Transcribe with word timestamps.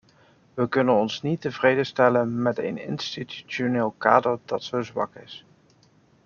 We 0.53 0.67
kunnen 0.69 0.95
ons 0.99 1.21
niet 1.21 1.41
tevreden 1.41 1.85
stellen 1.85 2.41
met 2.41 2.57
een 2.59 2.77
institutioneel 2.77 3.91
kader 3.97 4.39
dat 4.45 4.63
zo 4.63 4.81
zwak 4.81 5.15
is. 5.15 5.45